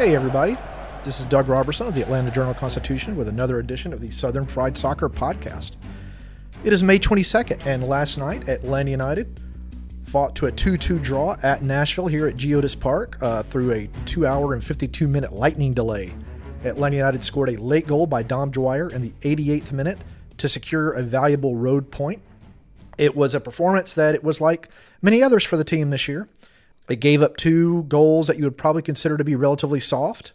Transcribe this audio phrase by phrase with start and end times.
[0.00, 0.56] Hey, everybody.
[1.04, 4.46] This is Doug Roberson of the Atlanta Journal Constitution with another edition of the Southern
[4.46, 5.72] Fried Soccer Podcast.
[6.64, 9.38] It is May 22nd, and last night, Atlanta United
[10.04, 13.90] fought to a 2 2 draw at Nashville here at Geodis Park uh, through a
[14.06, 16.10] 2 hour and 52 minute lightning delay.
[16.64, 19.98] Atlanta United scored a late goal by Dom Dwyer in the 88th minute
[20.38, 22.22] to secure a valuable road point.
[22.96, 24.70] It was a performance that it was like
[25.02, 26.26] many others for the team this year.
[26.90, 30.32] It gave up two goals that you would probably consider to be relatively soft.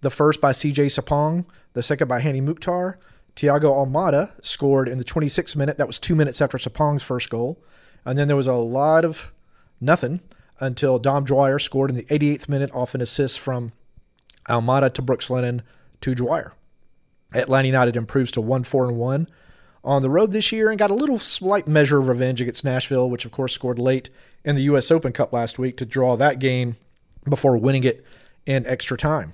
[0.00, 2.98] The first by CJ Sapong, the second by Hany Mukhtar.
[3.36, 5.78] Thiago Almada scored in the 26th minute.
[5.78, 7.62] That was two minutes after Sapong's first goal.
[8.04, 9.32] And then there was a lot of
[9.80, 10.20] nothing
[10.58, 13.70] until Dom Dwyer scored in the 88th minute off an assist from
[14.48, 15.62] Almada to Brooks Lennon
[16.00, 16.54] to Dwyer.
[17.32, 19.28] Atlanta United improves to 1 4 and 1
[19.88, 23.08] on the road this year and got a little slight measure of revenge against Nashville,
[23.08, 24.10] which of course scored late
[24.44, 24.90] in the U.S.
[24.90, 26.76] Open Cup last week to draw that game
[27.26, 28.04] before winning it
[28.44, 29.32] in extra time.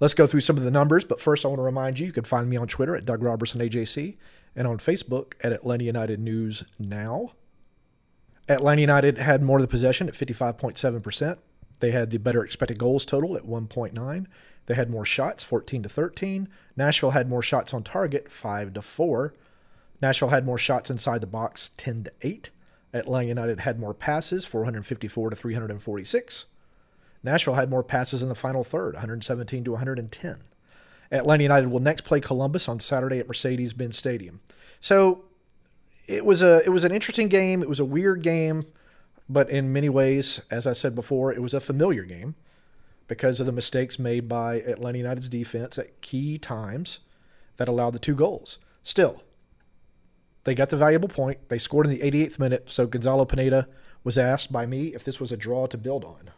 [0.00, 2.12] Let's go through some of the numbers, but first I want to remind you you
[2.12, 4.16] can find me on Twitter at Doug Roberson AJC
[4.56, 7.30] and on Facebook at Atlanta United News Now.
[8.48, 11.38] Atlanta United had more of the possession at 55.7%.
[11.78, 14.26] They had the better expected goals total at 1.9.
[14.66, 16.48] They had more shots, 14 to 13.
[16.76, 19.34] Nashville had more shots on target, 5 to 4.
[20.02, 22.50] Nashville had more shots inside the box, 10 to 8.
[22.92, 26.46] Atlanta United had more passes, 454 to 346.
[27.22, 30.42] Nashville had more passes in the final third, 117 to 110.
[31.12, 34.40] Atlanta United will next play Columbus on Saturday at Mercedes-Benz Stadium.
[34.80, 35.24] So
[36.08, 37.62] it was a it was an interesting game.
[37.62, 38.66] It was a weird game,
[39.28, 42.34] but in many ways, as I said before, it was a familiar game
[43.06, 47.00] because of the mistakes made by Atlanta United's defense at key times
[47.58, 48.58] that allowed the two goals.
[48.82, 49.22] Still,
[50.44, 51.48] they got the valuable point.
[51.48, 52.64] They scored in the 88th minute.
[52.66, 53.68] So Gonzalo Pineda
[54.04, 56.30] was asked by me if this was a draw to build on.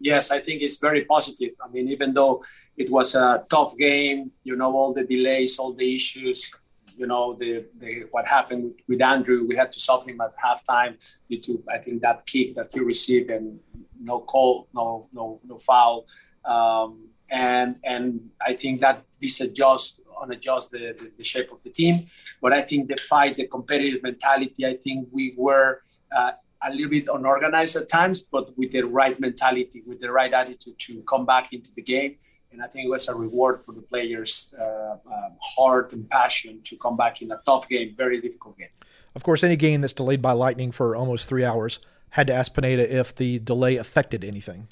[0.00, 1.54] Yes, I think it's very positive.
[1.62, 2.44] I mean, even though
[2.76, 6.52] it was a tough game, you know, all the delays, all the issues,
[6.96, 10.96] you know, the, the what happened with Andrew, we had to stop him at halftime
[11.28, 13.58] due to I think that kick that he received and
[14.00, 16.06] no call, no no no foul,
[16.44, 19.04] um, and and I think that
[20.26, 22.06] disadjust unadjust the, the, the, shape of the team.
[22.40, 25.82] But I think the fight, the competitive mentality, I think we were
[26.16, 26.32] uh,
[26.66, 30.78] a little bit unorganized at times, but with the right mentality, with the right attitude
[30.78, 32.16] to come back into the game.
[32.50, 36.60] And I think it was a reward for the players' uh, um, heart and passion
[36.64, 38.68] to come back in a tough game, very difficult game.
[39.14, 41.78] Of course, any game that's delayed by lightning for almost three hours
[42.10, 44.68] had to ask Pineda if the delay affected anything.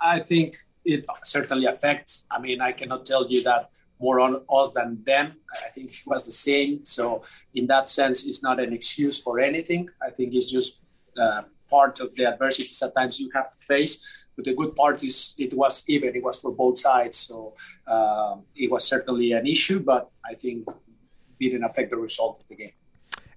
[0.00, 2.26] I think it certainly affects.
[2.30, 5.34] I mean, I cannot tell you that more on us than them.
[5.64, 6.84] I think it was the same.
[6.84, 7.22] So
[7.54, 9.88] in that sense, it's not an excuse for anything.
[10.02, 10.80] I think it's just
[11.18, 14.04] uh, part of the adversities at times you have to face.
[14.36, 16.14] But the good part is it was even.
[16.14, 17.16] It was for both sides.
[17.16, 17.54] So
[17.86, 20.66] uh, it was certainly an issue, but I think
[21.40, 22.72] didn't affect the result of the game.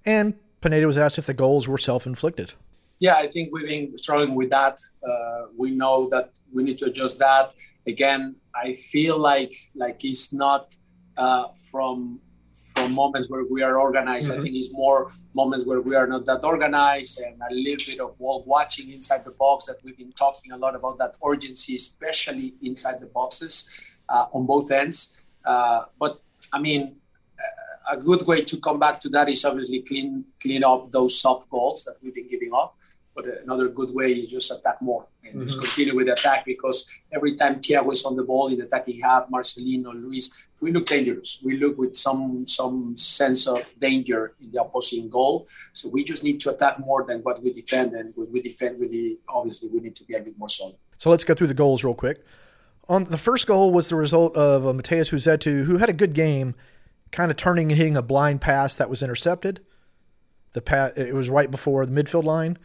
[0.05, 2.53] And Pineda was asked if the goals were self-inflicted.
[2.99, 4.79] Yeah, I think we've been struggling with that.
[5.07, 7.53] Uh, we know that we need to adjust that
[7.87, 10.75] again, I feel like like it's not
[11.17, 12.19] uh, from
[12.75, 14.31] from moments where we are organized.
[14.31, 14.39] Mm-hmm.
[14.39, 17.99] I think it's more moments where we are not that organized and a little bit
[17.99, 21.75] of wall watching inside the box that we've been talking a lot about that urgency,
[21.75, 23.69] especially inside the boxes
[24.09, 25.17] uh, on both ends.
[25.45, 26.21] Uh, but
[26.53, 26.99] I mean,
[27.89, 31.49] a good way to come back to that is obviously clean clean up those soft
[31.49, 32.75] goals that we've been giving up.
[33.21, 35.43] But another good way is just attack more and mm-hmm.
[35.43, 38.65] just continue with the attack because every time Thiago is on the ball in the
[38.65, 41.39] attacking half, Marcelino, Luis, we look dangerous.
[41.43, 45.47] We look with some some sense of danger in the opposing goal.
[45.73, 48.79] So we just need to attack more than what we defend, and when we defend,
[48.79, 50.75] we obviously we need to be a bit more solid.
[50.97, 52.23] So let's go through the goals real quick.
[52.87, 56.13] On the first goal was the result of uh, Matheus Rossetto, who had a good
[56.13, 56.55] game,
[57.11, 59.61] kind of turning and hitting a blind pass that was intercepted.
[60.53, 62.57] The pass it was right before the midfield line.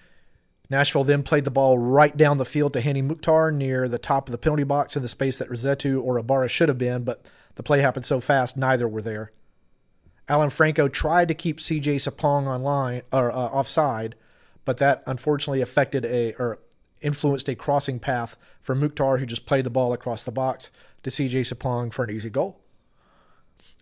[0.74, 4.26] Nashville then played the ball right down the field to Hany Mukhtar near the top
[4.26, 7.30] of the penalty box in the space that Rossetto or Ibarra should have been, but
[7.54, 9.30] the play happened so fast neither were there.
[10.28, 14.16] Alan Franco tried to keep CJ Sapong online or uh, offside,
[14.64, 16.58] but that unfortunately affected a or
[17.02, 20.70] influenced a crossing path for Mukhtar, who just played the ball across the box
[21.04, 22.58] to CJ Sapong for an easy goal.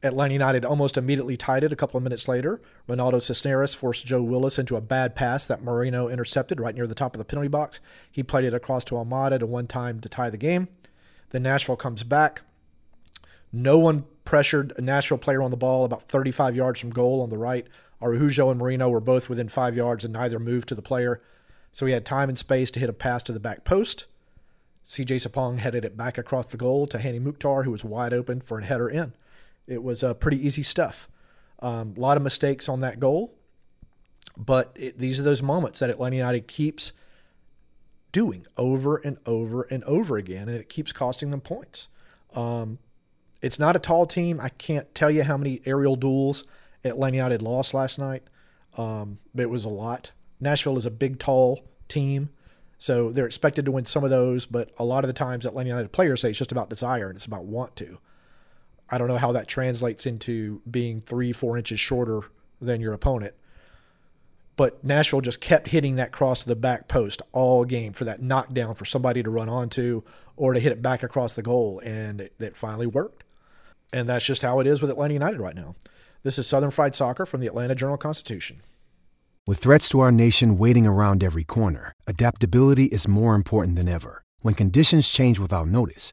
[0.03, 2.61] Atlanta United almost immediately tied it a couple of minutes later.
[2.89, 6.95] Ronaldo Cisneros forced Joe Willis into a bad pass that Moreno intercepted right near the
[6.95, 7.79] top of the penalty box.
[8.11, 10.69] He played it across to Almada to one time to tie the game.
[11.31, 12.43] Then Nashville comes back.
[13.53, 17.31] No one pressured a Nashville player on the ball about 35 yards from goal on
[17.31, 17.67] the right.
[18.03, 21.23] Araujo and Moreno were both within five yards and neither moved to the player.
[21.71, 24.07] So he had time and space to hit a pass to the back post.
[24.85, 28.41] CJ Sapong headed it back across the goal to Hany Mukhtar, who was wide open
[28.41, 29.13] for a header in.
[29.67, 31.09] It was uh, pretty easy stuff.
[31.61, 33.35] Um, a lot of mistakes on that goal,
[34.37, 36.93] but it, these are those moments that Atlanta United keeps
[38.11, 41.89] doing over and over and over again, and it keeps costing them points.
[42.35, 42.79] Um,
[43.41, 44.41] it's not a tall team.
[44.41, 46.45] I can't tell you how many aerial duels
[46.85, 48.23] Atlanta United lost last night.
[48.77, 50.13] Um, but it was a lot.
[50.41, 52.31] Nashville is a big, tall team,
[52.79, 54.47] so they're expected to win some of those.
[54.47, 57.17] But a lot of the times, Atlanta United players say it's just about desire and
[57.17, 57.99] it's about want to.
[58.93, 62.21] I don't know how that translates into being three, four inches shorter
[62.61, 63.35] than your opponent.
[64.55, 68.21] But Nashville just kept hitting that cross to the back post all game for that
[68.21, 70.03] knockdown for somebody to run onto
[70.37, 71.81] or to hit it back across the goal.
[71.81, 73.25] And it, it finally worked.
[73.95, 75.75] And that's just how it is with Atlanta United right now.
[76.23, 78.61] This is Southern Fried Soccer from the Atlanta Journal Constitution.
[79.47, 84.23] With threats to our nation waiting around every corner, adaptability is more important than ever.
[84.41, 86.13] When conditions change without notice,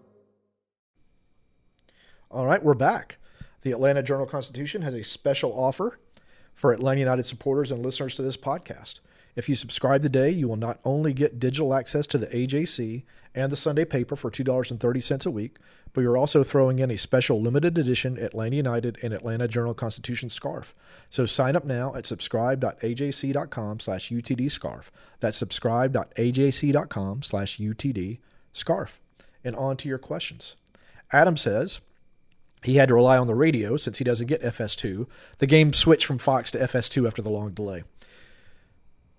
[2.33, 3.17] All right, we're back.
[3.63, 5.99] The Atlanta Journal Constitution has a special offer
[6.53, 9.01] for Atlanta United supporters and listeners to this podcast.
[9.35, 13.03] If you subscribe today, you will not only get digital access to the AJC
[13.35, 15.57] and the Sunday paper for $2.30 a week,
[15.91, 20.29] but you're also throwing in a special limited edition Atlanta United and Atlanta Journal Constitution
[20.29, 20.73] scarf.
[21.09, 24.89] So sign up now at subscribe.ajc.com slash UTD scarf.
[25.19, 28.19] That's subscribe.ajc.com slash UTD
[28.53, 29.01] scarf.
[29.43, 30.55] And on to your questions.
[31.11, 31.81] Adam says,
[32.63, 35.07] he had to rely on the radio since he doesn't get FS2.
[35.39, 37.83] The game switched from Fox to FS2 after the long delay.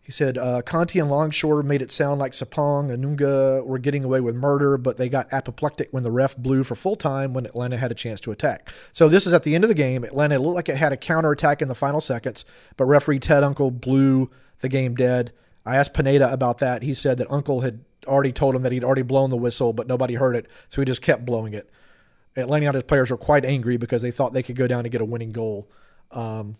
[0.00, 4.02] He said uh, Conti and Longshore made it sound like Sapong and Nunga were getting
[4.02, 7.46] away with murder, but they got apoplectic when the ref blew for full time when
[7.46, 8.68] Atlanta had a chance to attack.
[8.90, 10.02] So this is at the end of the game.
[10.02, 12.44] Atlanta looked like it had a counterattack in the final seconds,
[12.76, 14.28] but referee Ted Unkel blew
[14.60, 15.32] the game dead.
[15.64, 16.82] I asked Pineda about that.
[16.82, 19.86] He said that Unkel had already told him that he'd already blown the whistle, but
[19.86, 21.70] nobody heard it, so he just kept blowing it.
[22.36, 25.00] Atlanta United players were quite angry because they thought they could go down and get
[25.00, 25.68] a winning goal.
[26.10, 26.56] Um,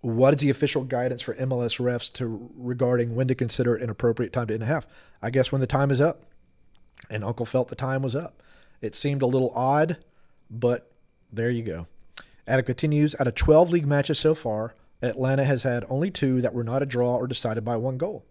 [0.00, 3.90] what is the official guidance for MLS refs to regarding when to consider it an
[3.90, 4.86] appropriate time to end a half?
[5.20, 6.24] I guess when the time is up.
[7.10, 8.42] And Unkel felt the time was up.
[8.80, 9.98] It seemed a little odd,
[10.50, 10.92] but
[11.32, 11.86] there you go.
[12.46, 16.54] Adam continues out of 12 league matches so far, Atlanta has had only two that
[16.54, 18.24] were not a draw or decided by one goal.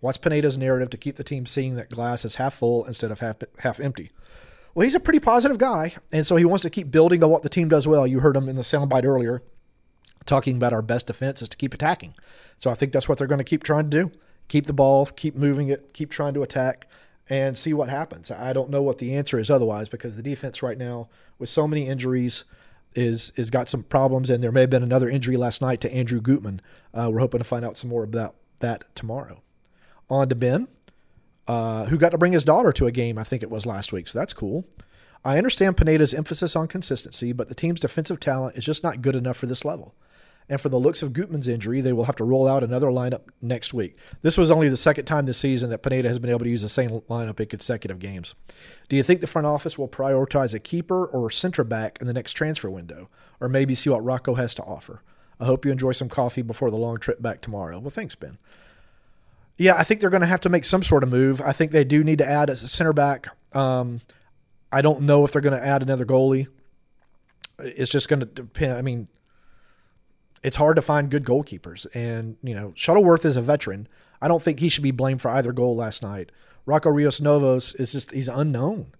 [0.00, 3.20] What's Pineda's narrative to keep the team seeing that glass is half full instead of
[3.20, 4.10] half, half empty?
[4.74, 7.42] Well, he's a pretty positive guy, and so he wants to keep building on what
[7.42, 8.06] the team does well.
[8.06, 9.42] You heard him in the soundbite earlier
[10.24, 12.14] talking about our best defense is to keep attacking.
[12.56, 14.12] So I think that's what they're going to keep trying to do.
[14.48, 16.86] Keep the ball, keep moving it, keep trying to attack.
[17.28, 18.30] and see what happens.
[18.30, 21.66] I don't know what the answer is otherwise because the defense right now, with so
[21.68, 22.44] many injuries,
[22.94, 25.94] is is got some problems, and there may have been another injury last night to
[25.94, 26.60] Andrew Gutman.
[26.92, 29.40] Uh, we're hoping to find out some more about that tomorrow.
[30.10, 30.68] On to Ben,
[31.46, 33.18] uh, who got to bring his daughter to a game.
[33.18, 34.64] I think it was last week, so that's cool.
[35.24, 39.16] I understand Pineda's emphasis on consistency, but the team's defensive talent is just not good
[39.16, 39.94] enough for this level.
[40.48, 43.22] And for the looks of Gutman's injury, they will have to roll out another lineup
[43.40, 43.96] next week.
[44.22, 46.62] This was only the second time this season that Pineda has been able to use
[46.62, 48.34] the same lineup in consecutive games.
[48.88, 52.12] Do you think the front office will prioritize a keeper or center back in the
[52.12, 53.08] next transfer window,
[53.40, 55.02] or maybe see what Rocco has to offer?
[55.38, 57.78] I hope you enjoy some coffee before the long trip back tomorrow.
[57.78, 58.38] Well, thanks, Ben.
[59.58, 61.40] Yeah, I think they're going to have to make some sort of move.
[61.40, 63.28] I think they do need to add a center back.
[63.52, 64.00] Um,
[64.72, 66.48] I don't know if they're going to add another goalie.
[67.58, 68.72] It's just going to depend.
[68.72, 69.08] I mean,
[70.42, 71.86] it's hard to find good goalkeepers.
[71.94, 73.86] And, you know, Shuttleworth is a veteran.
[74.20, 76.32] I don't think he should be blamed for either goal last night.
[76.64, 78.92] Rocco Rios Novos is just, he's unknown.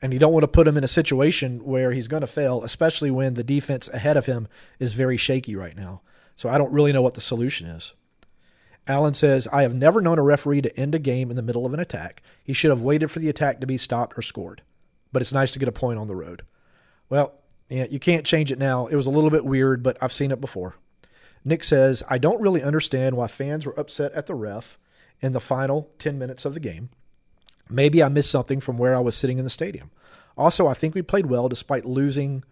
[0.00, 2.62] And you don't want to put him in a situation where he's going to fail,
[2.62, 4.46] especially when the defense ahead of him
[4.78, 6.02] is very shaky right now.
[6.36, 7.94] So I don't really know what the solution is.
[8.88, 11.66] Allen says, I have never known a referee to end a game in the middle
[11.66, 12.22] of an attack.
[12.44, 14.62] He should have waited for the attack to be stopped or scored.
[15.12, 16.42] But it's nice to get a point on the road.
[17.08, 17.32] Well,
[17.68, 18.86] yeah, you can't change it now.
[18.86, 20.76] It was a little bit weird, but I've seen it before.
[21.44, 24.78] Nick says, I don't really understand why fans were upset at the ref
[25.20, 26.90] in the final 10 minutes of the game.
[27.68, 29.90] Maybe I missed something from where I was sitting in the stadium.
[30.36, 32.44] Also, I think we played well despite losing,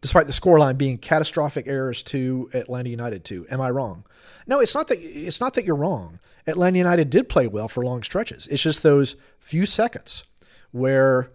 [0.00, 3.46] despite the scoreline being catastrophic errors to Atlanta United 2.
[3.50, 4.04] Am I wrong?
[4.46, 6.20] No, it's not that it's not that you're wrong.
[6.46, 8.46] Atlanta United did play well for long stretches.
[8.48, 10.24] It's just those few seconds
[10.72, 11.30] where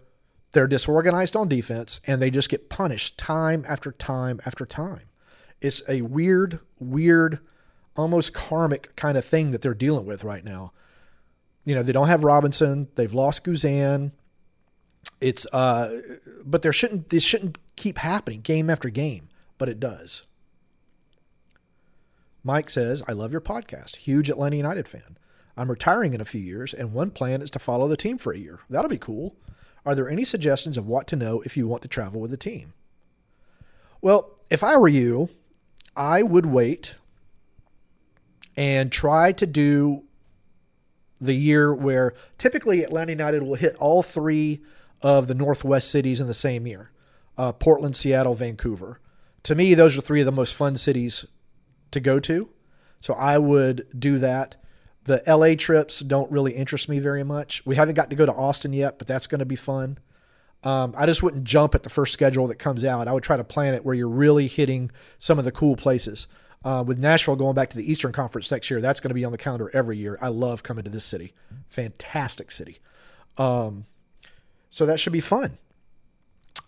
[0.52, 5.02] they're disorganized on defense and they just get punished time after time after time.
[5.60, 7.40] It's a weird, weird,
[7.96, 10.72] almost karmic kind of thing that they're dealing with right now.
[11.64, 12.88] You know, they don't have Robinson.
[12.94, 14.12] They've lost Guzan.
[15.20, 16.00] It's uh,
[16.44, 19.28] but there shouldn't this shouldn't keep happening game after game,
[19.58, 20.22] but it does.
[22.42, 23.96] Mike says, "I love your podcast.
[23.96, 25.18] Huge Atlanta United fan.
[25.56, 28.32] I'm retiring in a few years, and one plan is to follow the team for
[28.32, 28.60] a year.
[28.70, 29.36] That'll be cool.
[29.84, 32.36] Are there any suggestions of what to know if you want to travel with the
[32.36, 32.72] team?"
[34.00, 35.28] Well, if I were you,
[35.94, 36.94] I would wait
[38.56, 40.04] and try to do
[41.20, 44.62] the year where typically Atlanta United will hit all three
[45.02, 46.90] of the Northwest cities in the same year
[47.38, 49.00] uh, Portland, Seattle, Vancouver.
[49.44, 51.24] To me, those are three of the most fun cities
[51.90, 52.50] to go to.
[53.00, 54.56] So I would do that.
[55.04, 57.64] The LA trips don't really interest me very much.
[57.64, 59.98] We haven't got to go to Austin yet, but that's going to be fun.
[60.62, 63.08] Um, I just wouldn't jump at the first schedule that comes out.
[63.08, 66.28] I would try to plan it where you're really hitting some of the cool places.
[66.62, 69.24] Uh, with Nashville going back to the Eastern Conference next year, that's going to be
[69.24, 70.18] on the calendar every year.
[70.20, 71.32] I love coming to this city.
[71.70, 72.80] Fantastic city.
[73.38, 73.84] Um,
[74.70, 75.58] so that should be fun.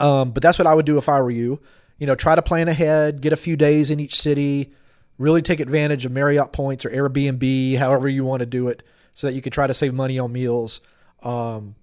[0.00, 1.60] Um, but that's what I would do if I were you.
[1.98, 4.72] You know, try to plan ahead, get a few days in each city,
[5.18, 8.82] really take advantage of Marriott points or Airbnb, however you want to do it,
[9.14, 10.80] so that you can try to save money on meals.
[11.22, 11.76] Um,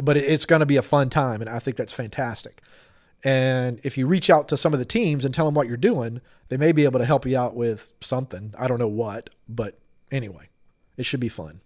[0.00, 2.62] but it's going to be a fun time, and I think that's fantastic.
[3.24, 5.76] And if you reach out to some of the teams and tell them what you're
[5.76, 8.54] doing, they may be able to help you out with something.
[8.56, 9.78] I don't know what, but
[10.12, 10.48] anyway,
[10.96, 11.60] it should be fun.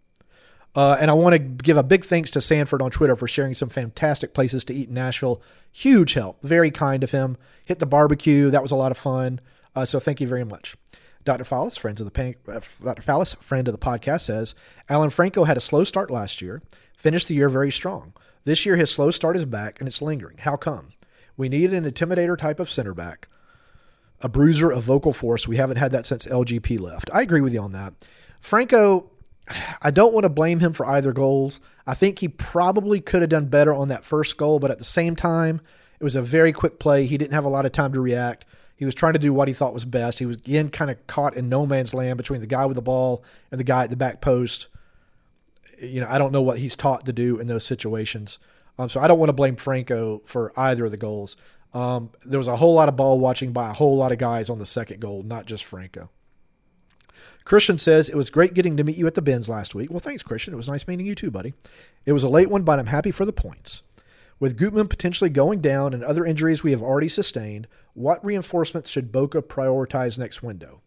[0.74, 3.54] Uh, and I want to give a big thanks to Sanford on Twitter for sharing
[3.54, 5.42] some fantastic places to eat in Nashville.
[5.72, 6.40] Huge help.
[6.42, 7.36] Very kind of him.
[7.64, 8.50] Hit the barbecue.
[8.50, 9.40] That was a lot of fun.
[9.74, 10.76] Uh, so thank you very much.
[11.24, 11.44] Dr.
[11.44, 13.02] Fallis, friends of the pan- uh, Dr.
[13.02, 14.54] Fallis, friend of the podcast, says
[14.88, 16.62] Alan Franco had a slow start last year,
[16.96, 18.14] finished the year very strong.
[18.44, 20.38] This year, his slow start is back and it's lingering.
[20.38, 20.88] How come?
[21.36, 23.28] We need an intimidator type of center back,
[24.20, 25.46] a bruiser of vocal force.
[25.46, 27.10] We haven't had that since LGP left.
[27.12, 27.92] I agree with you on that.
[28.40, 29.10] Franco,
[29.82, 31.60] I don't want to blame him for either goals.
[31.86, 34.84] I think he probably could have done better on that first goal, but at the
[34.84, 35.60] same time,
[35.98, 37.06] it was a very quick play.
[37.06, 38.44] He didn't have a lot of time to react.
[38.76, 40.18] He was trying to do what he thought was best.
[40.18, 42.82] He was again kind of caught in no man's land between the guy with the
[42.82, 44.68] ball and the guy at the back post.
[45.82, 48.38] You know, I don't know what he's taught to do in those situations.
[48.78, 51.36] Um, so I don't want to blame Franco for either of the goals.
[51.74, 54.48] Um, there was a whole lot of ball watching by a whole lot of guys
[54.48, 56.08] on the second goal, not just Franco.
[57.44, 59.90] Christian says, It was great getting to meet you at the bins last week.
[59.90, 60.54] Well, thanks, Christian.
[60.54, 61.54] It was nice meeting you too, buddy.
[62.06, 63.82] It was a late one, but I'm happy for the points.
[64.38, 69.12] With Gutman potentially going down and other injuries we have already sustained, what reinforcements should
[69.12, 70.80] Boca prioritize next window?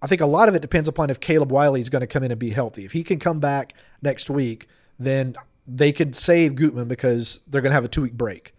[0.00, 2.22] I think a lot of it depends upon if Caleb Wiley is going to come
[2.22, 2.84] in and be healthy.
[2.84, 4.68] If he can come back next week,
[4.98, 5.34] then
[5.66, 8.53] they could save Gutman because they're going to have a two week break.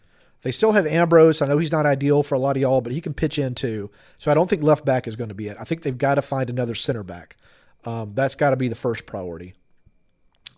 [0.46, 1.42] They still have Ambrose.
[1.42, 3.56] I know he's not ideal for a lot of y'all, but he can pitch in
[3.56, 3.90] too.
[4.20, 5.58] So I don't think left back is going to be it.
[5.60, 7.36] I think they've got to find another center back.
[7.84, 9.56] Um, that's got to be the first priority.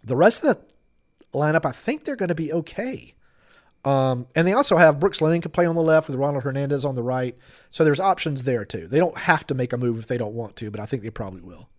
[0.03, 3.13] The rest of the lineup, I think they're going to be okay.
[3.86, 6.84] Um, and they also have Brooks Lennon can play on the left with Ronald Hernandez
[6.84, 7.38] on the right.
[7.70, 8.89] So there's options there too.
[8.89, 11.01] They don't have to make a move if they don't want to, but I think
[11.01, 11.70] they probably will.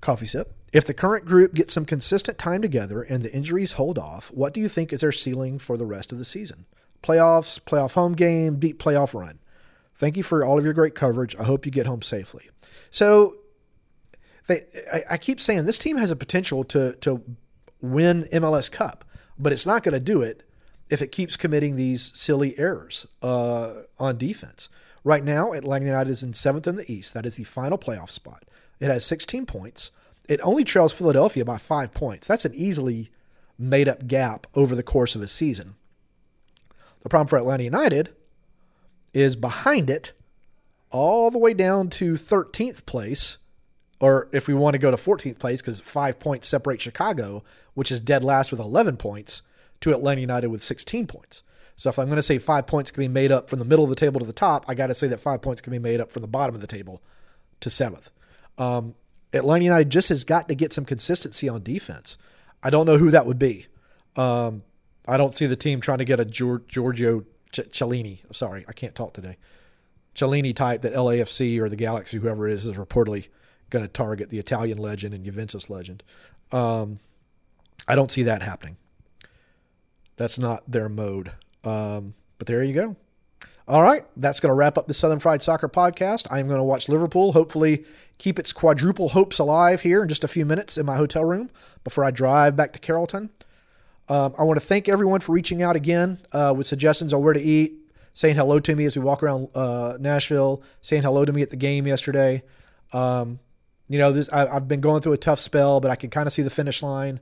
[0.00, 0.54] Coffee sip.
[0.76, 4.52] If the current group gets some consistent time together and the injuries hold off, what
[4.52, 6.66] do you think is their ceiling for the rest of the season?
[7.02, 9.38] Playoffs, playoff home game, deep playoff run.
[9.94, 11.34] Thank you for all of your great coverage.
[11.36, 12.50] I hope you get home safely.
[12.90, 13.36] So
[14.48, 17.22] they, I, I keep saying this team has a potential to to
[17.80, 19.06] win MLS Cup,
[19.38, 20.42] but it's not going to do it
[20.90, 24.68] if it keeps committing these silly errors uh, on defense.
[25.04, 27.14] Right now, Atlanta United is in seventh in the East.
[27.14, 28.44] That is the final playoff spot.
[28.78, 29.90] It has 16 points.
[30.28, 32.26] It only trails Philadelphia by five points.
[32.26, 33.10] That's an easily
[33.58, 35.76] made up gap over the course of a season.
[37.02, 38.10] The problem for Atlanta United
[39.14, 40.12] is behind it,
[40.90, 43.38] all the way down to 13th place,
[44.00, 47.92] or if we want to go to 14th place, because five points separate Chicago, which
[47.92, 49.42] is dead last with 11 points
[49.80, 51.42] to Atlanta United with 16 points.
[51.76, 53.84] So if I'm going to say five points can be made up from the middle
[53.84, 55.78] of the table to the top, I got to say that five points can be
[55.78, 57.02] made up from the bottom of the table
[57.60, 58.10] to seventh.
[58.58, 58.94] Um,
[59.32, 62.16] Atlanta United just has got to get some consistency on defense.
[62.62, 63.66] I don't know who that would be.
[64.16, 64.62] Um,
[65.06, 68.24] I don't see the team trying to get a Giorgio Chiellini.
[68.24, 69.36] I'm sorry, I can't talk today.
[70.14, 73.28] Chiellini type that LAFC or the Galaxy, whoever it is, is reportedly
[73.70, 76.02] going to target the Italian legend and Juventus legend.
[76.52, 76.98] Um,
[77.86, 78.76] I don't see that happening.
[80.16, 81.32] That's not their mode.
[81.64, 82.96] Um, but there you go.
[83.68, 86.28] All right, that's going to wrap up the Southern Fried Soccer podcast.
[86.30, 87.84] I am going to watch Liverpool, hopefully
[88.16, 91.50] keep its quadruple hopes alive here in just a few minutes in my hotel room
[91.82, 93.28] before I drive back to Carrollton.
[94.08, 97.32] Um, I want to thank everyone for reaching out again uh, with suggestions on where
[97.32, 97.74] to eat,
[98.12, 101.50] saying hello to me as we walk around uh, Nashville, saying hello to me at
[101.50, 102.44] the game yesterday.
[102.92, 103.40] Um,
[103.88, 106.28] you know, this I, have been going through a tough spell, but I can kind
[106.28, 107.18] of see the finish line,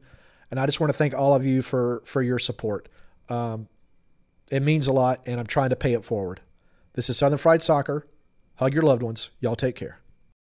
[0.50, 2.90] and I just want to thank all of you for for your support.
[3.30, 3.68] Um,
[4.50, 6.40] it means a lot, and I'm trying to pay it forward.
[6.94, 8.06] This is Southern Fried Soccer.
[8.56, 9.30] Hug your loved ones.
[9.40, 9.98] Y'all take care.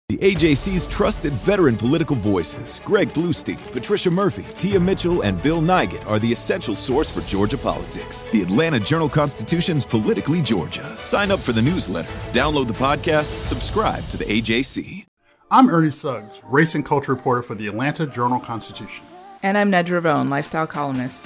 [0.10, 6.06] The AJC's trusted veteran political voices, Greg Bluestein, Patricia Murphy, Tia Mitchell, and Bill Nigut,
[6.06, 8.24] are the essential source for Georgia politics.
[8.32, 10.84] The Atlanta Journal Constitution's Politically Georgia.
[11.02, 15.06] Sign up for the newsletter, download the podcast, subscribe to the AJC.
[15.50, 19.06] I'm Ernie Suggs, race and culture reporter for the Atlanta Journal Constitution.
[19.42, 21.26] And I'm Nedra Rhone, lifestyle columnist.